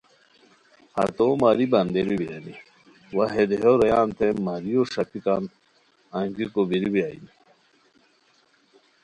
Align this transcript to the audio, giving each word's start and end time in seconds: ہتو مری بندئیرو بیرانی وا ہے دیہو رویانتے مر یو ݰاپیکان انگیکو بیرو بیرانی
ہتو 0.95 1.27
مری 1.41 1.65
بندئیرو 1.71 2.15
بیرانی 2.19 2.55
وا 3.15 3.25
ہے 3.33 3.43
دیہو 3.49 3.71
رویانتے 3.79 4.27
مر 4.45 4.61
یو 4.71 4.81
ݰاپیکان 4.91 5.43
انگیکو 6.17 6.61
بیرو 6.69 6.89
بیرانی 6.93 7.31